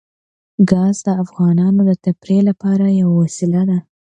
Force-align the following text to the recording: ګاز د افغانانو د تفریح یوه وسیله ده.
ګاز 0.69 0.95
د 1.05 1.07
افغانانو 1.23 1.81
د 1.89 1.91
تفریح 2.05 2.43
یوه 3.01 3.15
وسیله 3.23 3.61
ده. 3.69 3.77